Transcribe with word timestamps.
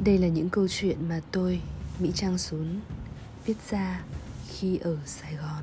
Đây 0.00 0.18
là 0.18 0.28
những 0.28 0.48
câu 0.48 0.68
chuyện 0.68 1.08
mà 1.08 1.20
tôi, 1.32 1.60
Mỹ 1.98 2.10
Trang 2.14 2.38
Sún, 2.38 2.80
viết 3.46 3.56
ra 3.70 4.02
khi 4.48 4.78
ở 4.78 4.96
Sài 5.06 5.34
Gòn. 5.34 5.62